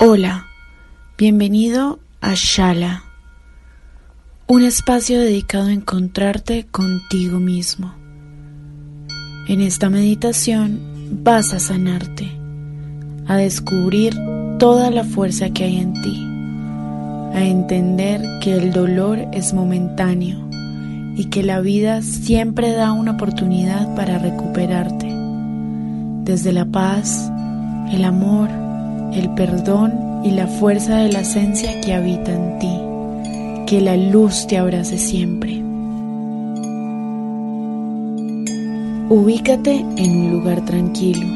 Hola, 0.00 0.46
bienvenido 1.18 1.98
a 2.20 2.34
Shala, 2.36 3.02
un 4.46 4.62
espacio 4.62 5.18
dedicado 5.18 5.70
a 5.70 5.72
encontrarte 5.72 6.68
contigo 6.70 7.40
mismo. 7.40 7.92
En 9.48 9.60
esta 9.60 9.90
meditación 9.90 10.78
vas 11.24 11.52
a 11.52 11.58
sanarte, 11.58 12.30
a 13.26 13.38
descubrir 13.38 14.14
toda 14.60 14.92
la 14.92 15.02
fuerza 15.02 15.50
que 15.50 15.64
hay 15.64 15.78
en 15.78 15.92
ti, 15.94 16.24
a 17.36 17.44
entender 17.44 18.22
que 18.40 18.52
el 18.52 18.72
dolor 18.72 19.18
es 19.32 19.52
momentáneo 19.52 20.48
y 21.16 21.24
que 21.24 21.42
la 21.42 21.60
vida 21.60 22.02
siempre 22.02 22.70
da 22.70 22.92
una 22.92 23.14
oportunidad 23.14 23.96
para 23.96 24.20
recuperarte. 24.20 25.12
Desde 26.22 26.52
la 26.52 26.66
paz, 26.66 27.32
el 27.90 28.04
amor, 28.04 28.67
el 29.12 29.30
perdón 29.30 30.22
y 30.24 30.30
la 30.32 30.46
fuerza 30.46 30.98
de 30.98 31.12
la 31.12 31.20
esencia 31.20 31.80
que 31.80 31.94
habita 31.94 32.32
en 32.32 32.58
ti. 32.58 32.80
Que 33.66 33.80
la 33.80 33.96
luz 33.96 34.46
te 34.46 34.58
abrace 34.58 34.98
siempre. 34.98 35.62
Ubícate 39.10 39.84
en 39.96 40.10
un 40.20 40.32
lugar 40.32 40.64
tranquilo. 40.64 41.26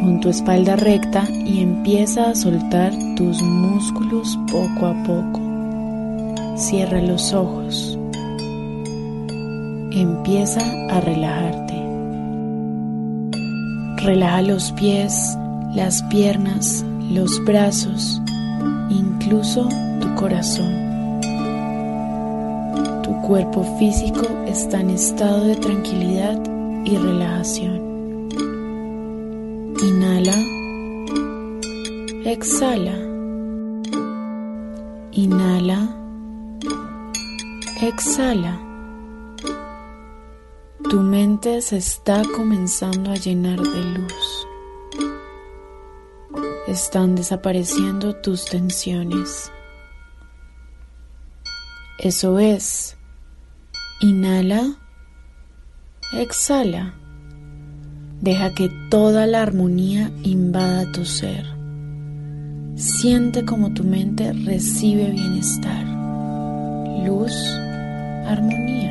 Pon 0.00 0.20
tu 0.20 0.28
espalda 0.28 0.76
recta 0.76 1.28
y 1.30 1.60
empieza 1.60 2.30
a 2.30 2.34
soltar 2.34 2.92
tus 3.16 3.40
músculos 3.42 4.38
poco 4.50 4.86
a 4.86 5.02
poco. 5.04 5.40
Cierra 6.56 7.00
los 7.00 7.32
ojos. 7.32 7.98
Empieza 9.92 10.60
a 10.90 11.00
relajarte. 11.00 11.74
Relaja 13.98 14.42
los 14.42 14.72
pies, 14.72 15.38
las 15.74 16.02
piernas, 16.04 16.84
los 17.10 17.44
brazos, 17.44 18.20
incluso 18.88 19.68
tu 20.00 20.14
corazón. 20.14 21.20
Tu 23.02 23.12
cuerpo 23.22 23.64
físico 23.78 24.22
está 24.46 24.80
en 24.80 24.90
estado 24.90 25.44
de 25.44 25.56
tranquilidad 25.56 26.40
y 26.84 26.96
relajación. 26.96 28.28
Inhala. 29.82 30.34
Exhala. 32.24 32.96
Inhala. 35.12 35.96
Exhala. 37.82 38.60
Tu 40.88 41.00
mente 41.00 41.60
se 41.60 41.78
está 41.78 42.22
comenzando 42.36 43.10
a 43.10 43.16
llenar 43.16 43.60
de 43.60 43.84
luz. 43.98 44.43
Están 46.74 47.14
desapareciendo 47.14 48.16
tus 48.16 48.46
tensiones. 48.46 49.52
Eso 52.00 52.40
es. 52.40 52.96
Inhala. 54.00 54.74
Exhala. 56.14 56.94
Deja 58.20 58.52
que 58.54 58.70
toda 58.90 59.28
la 59.28 59.42
armonía 59.42 60.10
invada 60.24 60.90
tu 60.90 61.04
ser. 61.04 61.46
Siente 62.74 63.44
como 63.44 63.72
tu 63.72 63.84
mente 63.84 64.32
recibe 64.32 65.12
bienestar, 65.12 65.86
luz, 67.06 67.32
armonía. 68.26 68.90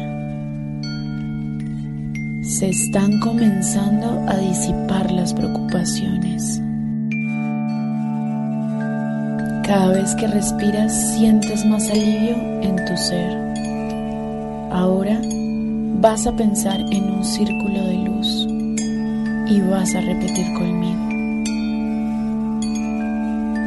Se 2.46 2.70
están 2.70 3.20
comenzando 3.20 4.26
a 4.30 4.38
disipar 4.38 5.12
las 5.12 5.34
preocupaciones. 5.34 6.62
Cada 9.66 9.94
vez 9.94 10.14
que 10.16 10.28
respiras 10.28 11.16
sientes 11.16 11.66
más 11.66 11.90
alivio 11.90 12.36
en 12.62 12.76
tu 12.86 12.98
ser. 12.98 13.32
Ahora 14.72 15.20
vas 16.02 16.28
a 16.28 16.36
pensar 16.36 16.82
en 16.92 17.10
un 17.10 17.24
círculo 17.24 17.82
de 17.88 17.94
luz 17.94 18.46
y 19.48 19.62
vas 19.62 19.96
a 19.96 20.02
repetir 20.02 20.54
conmigo. 20.54 21.04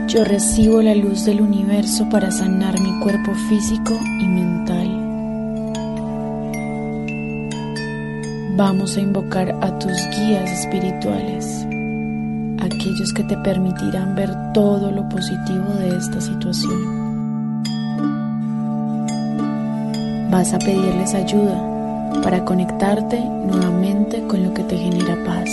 Yo 0.06 0.24
recibo 0.24 0.82
la 0.82 0.94
luz 0.94 1.24
del 1.24 1.40
universo 1.40 2.08
para 2.10 2.30
sanar 2.30 2.78
mi 2.80 2.92
cuerpo 3.00 3.32
físico 3.48 3.98
y 4.20 4.26
mental. 4.26 5.02
Vamos 8.56 8.96
a 8.96 9.00
invocar 9.00 9.50
a 9.62 9.78
tus 9.78 9.92
guías 10.16 10.50
espirituales, 10.50 11.66
aquellos 12.66 13.12
que 13.12 13.25
te 13.25 13.37
permitirán 13.38 14.15
ver 14.15 14.31
todo 14.53 14.91
lo 14.91 15.09
positivo 15.09 15.65
de 15.78 15.97
esta 15.97 16.21
situación. 16.21 17.06
Vas 20.31 20.53
a 20.53 20.59
pedirles 20.59 21.15
ayuda 21.15 21.76
para 22.22 22.44
conectarte 22.44 23.19
nuevamente 23.21 24.22
con 24.26 24.43
lo 24.43 24.53
que 24.53 24.65
te 24.65 24.76
genera 24.76 25.16
paz, 25.25 25.49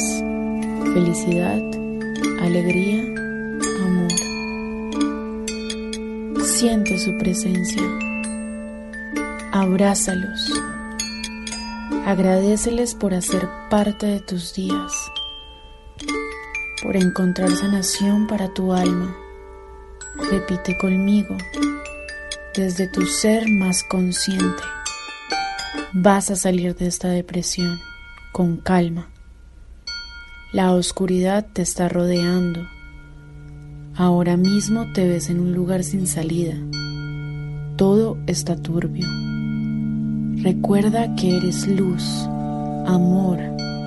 felicidad, 0.93 1.61
alegría, 2.41 3.03
amor. 3.85 4.11
Siente 6.43 6.97
su 6.97 7.17
presencia. 7.17 7.83
Abrázalos. 9.51 10.51
Agradeceles 12.05 12.95
por 12.95 13.13
hacer 13.13 13.47
parte 13.69 14.07
de 14.07 14.19
tus 14.19 14.53
días, 14.53 14.91
por 16.83 16.97
encontrar 16.97 17.49
sanación 17.49 18.27
para 18.27 18.53
tu 18.53 18.73
alma. 18.73 19.15
Repite 20.29 20.77
conmigo, 20.77 21.37
desde 22.55 22.87
tu 22.89 23.05
ser 23.05 23.49
más 23.49 23.83
consciente. 23.83 24.61
Vas 25.93 26.29
a 26.29 26.35
salir 26.35 26.75
de 26.75 26.87
esta 26.87 27.07
depresión 27.07 27.79
con 28.33 28.57
calma. 28.57 29.07
La 30.51 30.73
oscuridad 30.73 31.47
te 31.53 31.61
está 31.61 31.87
rodeando. 31.87 32.59
Ahora 33.95 34.35
mismo 34.35 34.91
te 34.91 35.07
ves 35.07 35.29
en 35.29 35.39
un 35.39 35.53
lugar 35.53 35.85
sin 35.85 36.05
salida. 36.05 36.55
Todo 37.77 38.17
está 38.27 38.57
turbio. 38.57 39.07
Recuerda 40.43 41.15
que 41.15 41.37
eres 41.37 41.65
luz, 41.65 42.03
amor, 42.85 43.39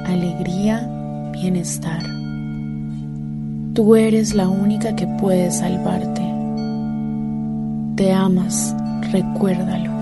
alegría, 0.06 0.88
bienestar. 1.32 2.15
Tú 3.76 3.94
eres 3.94 4.34
la 4.34 4.48
única 4.48 4.96
que 4.96 5.06
puede 5.06 5.52
salvarte. 5.52 6.22
Te 7.94 8.12
amas, 8.12 8.74
recuérdalo. 9.12 9.92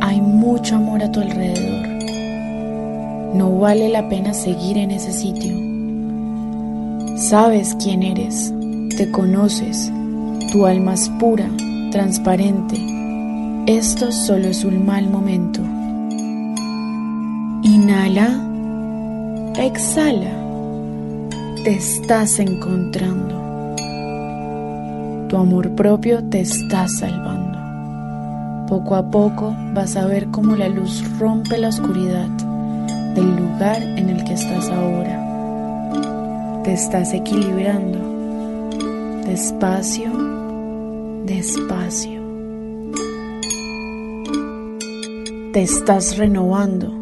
Hay 0.00 0.20
mucho 0.20 0.74
amor 0.74 1.04
a 1.04 1.12
tu 1.12 1.20
alrededor. 1.20 1.86
No 3.36 3.58
vale 3.60 3.88
la 3.88 4.08
pena 4.08 4.34
seguir 4.34 4.78
en 4.78 4.90
ese 4.90 5.12
sitio. 5.12 5.54
Sabes 7.16 7.76
quién 7.80 8.02
eres, 8.02 8.52
te 8.96 9.08
conoces, 9.12 9.92
tu 10.50 10.66
alma 10.66 10.94
es 10.94 11.08
pura, 11.20 11.48
transparente 11.92 12.92
esto 13.66 14.10
solo 14.10 14.48
es 14.48 14.64
un 14.64 14.84
mal 14.84 15.08
momento. 15.08 15.60
Inhala, 17.62 18.28
exhala. 19.56 20.41
Te 21.64 21.74
estás 21.76 22.40
encontrando. 22.40 23.76
Tu 25.28 25.36
amor 25.36 25.70
propio 25.76 26.24
te 26.24 26.40
está 26.40 26.88
salvando. 26.88 28.66
Poco 28.66 28.96
a 28.96 29.08
poco 29.08 29.54
vas 29.72 29.94
a 29.94 30.06
ver 30.06 30.26
cómo 30.32 30.56
la 30.56 30.68
luz 30.68 31.04
rompe 31.20 31.56
la 31.58 31.68
oscuridad 31.68 32.26
del 33.14 33.36
lugar 33.36 33.80
en 33.80 34.08
el 34.08 34.24
que 34.24 34.32
estás 34.32 34.70
ahora. 34.70 36.60
Te 36.64 36.72
estás 36.72 37.14
equilibrando. 37.14 38.00
Despacio, 39.24 40.10
despacio. 41.26 42.22
Te 45.52 45.62
estás 45.62 46.16
renovando. 46.16 46.92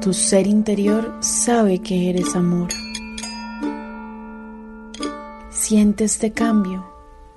Tu 0.00 0.14
ser 0.14 0.46
interior 0.46 1.18
sabe 1.20 1.80
que 1.80 2.08
eres 2.08 2.34
amor. 2.34 2.70
Siente 5.70 6.02
este 6.02 6.32
cambio, 6.32 6.84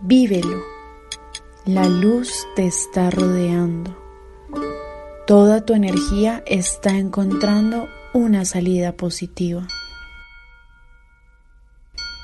vívelo. 0.02 0.58
La 1.68 1.88
luz 1.88 2.48
te 2.56 2.66
está 2.66 3.12
rodeando. 3.12 3.96
Toda 5.28 5.64
tu 5.64 5.76
energía 5.76 6.44
está 6.48 6.98
encontrando 6.98 7.86
una 8.12 8.44
salida 8.44 8.94
positiva. 8.94 9.68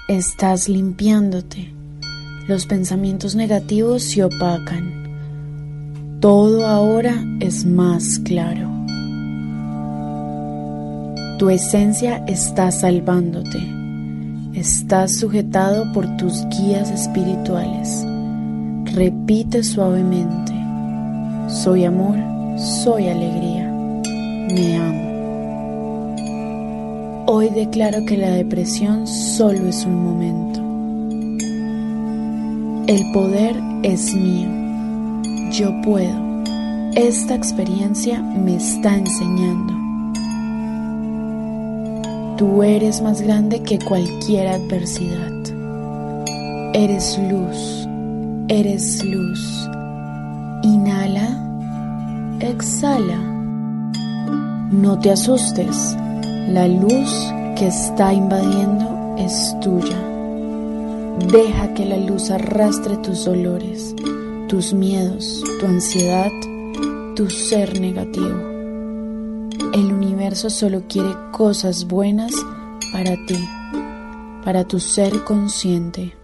Estás 0.08 0.68
limpiándote. 0.68 1.76
Los 2.48 2.66
pensamientos 2.66 3.36
negativos 3.36 4.02
se 4.02 4.24
opacan. 4.24 6.18
Todo 6.22 6.66
ahora 6.66 7.24
es 7.40 7.66
más 7.66 8.18
claro. 8.18 8.68
Tu 11.38 11.52
esencia 11.52 12.24
está 12.26 12.72
salvándote. 12.72 13.79
Estás 14.60 15.16
sujetado 15.16 15.90
por 15.94 16.06
tus 16.18 16.46
guías 16.50 16.92
espirituales. 16.92 18.06
Repite 18.94 19.64
suavemente. 19.64 20.52
Soy 21.48 21.86
amor, 21.86 22.18
soy 22.60 23.08
alegría. 23.08 23.72
Me 24.54 24.76
amo. 24.76 26.16
Hoy 27.28 27.48
declaro 27.52 28.04
que 28.06 28.18
la 28.18 28.32
depresión 28.32 29.08
solo 29.08 29.66
es 29.66 29.86
un 29.86 30.04
momento. 30.04 30.60
El 32.92 33.10
poder 33.14 33.56
es 33.84 34.14
mío. 34.14 34.50
Yo 35.54 35.72
puedo. 35.84 36.44
Esta 36.96 37.34
experiencia 37.34 38.22
me 38.22 38.58
está 38.58 38.98
enseñando. 38.98 39.79
Tú 42.40 42.64
eres 42.64 43.02
más 43.02 43.22
grande 43.22 43.64
que 43.64 43.78
cualquier 43.80 44.48
adversidad. 44.48 45.30
Eres 46.74 47.20
luz, 47.30 47.86
eres 48.48 49.04
luz. 49.04 49.70
Inhala, 50.64 51.28
exhala. 52.40 53.18
No 54.72 54.98
te 55.00 55.12
asustes, 55.12 55.98
la 56.48 56.66
luz 56.70 57.12
que 57.58 57.68
está 57.68 58.14
invadiendo 58.14 59.16
es 59.18 59.54
tuya. 59.60 60.00
Deja 61.34 61.74
que 61.74 61.84
la 61.84 61.98
luz 61.98 62.32
arrastre 62.32 62.96
tus 63.00 63.26
dolores, 63.26 63.94
tus 64.48 64.74
miedos, 64.74 65.44
tu 65.60 65.66
ansiedad, 65.66 66.32
tu 67.18 67.30
ser 67.30 67.82
negativo. 67.82 68.59
El 69.74 69.94
universo 69.94 70.50
solo 70.50 70.84
quiere 70.88 71.16
cosas 71.32 71.86
buenas 71.86 72.32
para 72.92 73.16
ti, 73.28 73.38
para 74.44 74.64
tu 74.64 74.80
ser 74.80 75.24
consciente. 75.24 76.18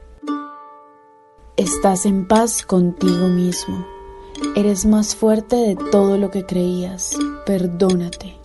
Estás 1.56 2.08
en 2.08 2.28
paz 2.28 2.64
contigo 2.64 3.28
mismo. 3.28 3.86
Eres 4.56 4.88
más 4.88 5.16
fuerte 5.16 5.56
de 5.56 5.76
todo 5.92 6.18
lo 6.18 6.32
que 6.32 6.46
creías. 6.48 7.16
Perdónate. 7.46 8.36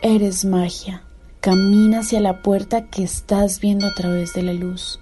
Eres 0.00 0.46
magia. 0.46 1.02
Camina 1.40 2.00
hacia 2.00 2.20
la 2.20 2.40
puerta 2.40 2.88
que 2.88 3.04
estás 3.04 3.60
viendo 3.60 3.86
a 3.86 3.94
través 3.94 4.32
de 4.32 4.42
la 4.42 4.54
luz. 4.54 5.00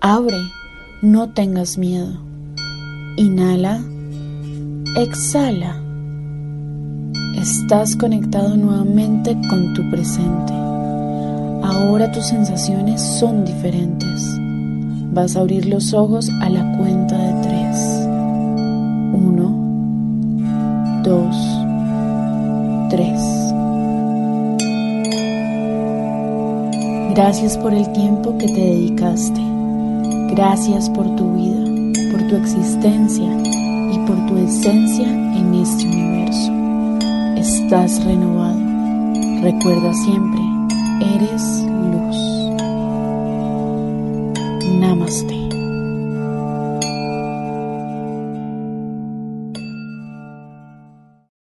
Abre. 0.00 0.38
No 1.00 1.32
tengas 1.32 1.78
miedo. 1.78 2.12
Inhala. 3.16 3.82
Exhala 4.96 5.83
estás 7.44 7.94
conectado 7.94 8.56
nuevamente 8.56 9.36
con 9.50 9.74
tu 9.74 9.90
presente. 9.90 10.54
Ahora 11.62 12.10
tus 12.10 12.24
sensaciones 12.28 13.02
son 13.02 13.44
diferentes. 13.44 14.40
Vas 15.12 15.36
a 15.36 15.40
abrir 15.40 15.66
los 15.66 15.92
ojos 15.92 16.30
a 16.40 16.48
la 16.48 16.78
cuenta 16.78 17.18
de 17.18 17.42
tres. 17.42 18.06
Uno, 19.12 19.50
dos, 21.04 21.36
tres. 22.88 23.20
Gracias 27.14 27.58
por 27.58 27.74
el 27.74 27.92
tiempo 27.92 28.38
que 28.38 28.46
te 28.46 28.60
dedicaste. 28.60 29.42
Gracias 30.34 30.88
por 30.88 31.14
tu 31.16 31.34
vida, 31.34 31.92
por 32.10 32.26
tu 32.26 32.36
existencia 32.36 33.30
y 33.92 33.98
por 34.06 34.16
tu 34.28 34.38
esencia 34.38 35.06
en 35.06 35.54
este 35.56 35.84
universo. 35.84 36.13
Estás 37.74 38.04
renovado. 38.04 38.56
Recuerda 39.42 39.92
siempre, 39.94 40.40
eres 41.12 41.42
luz. 41.90 42.16
Namaste. 44.78 45.43